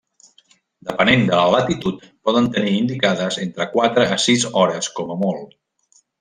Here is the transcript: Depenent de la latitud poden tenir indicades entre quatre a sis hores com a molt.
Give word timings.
Depenent 0.87 1.25
de 1.27 1.35
la 1.41 1.51
latitud 1.55 2.07
poden 2.29 2.47
tenir 2.57 2.73
indicades 2.79 3.39
entre 3.45 3.69
quatre 3.77 4.09
a 4.17 4.19
sis 4.27 4.49
hores 4.55 4.91
com 4.99 5.15
a 5.17 5.21
molt. 5.27 5.55